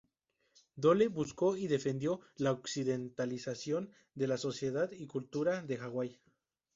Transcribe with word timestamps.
Dole 0.77 1.09
buscó 1.09 1.55
y 1.55 1.67
defendió 1.67 2.21
la 2.37 2.53
occidentalización 2.53 3.91
de 4.15 4.25
la 4.27 4.39
sociedad 4.39 4.89
y 4.91 5.05
cultura 5.05 5.61
de 5.61 5.77
Hawái. 5.77 6.19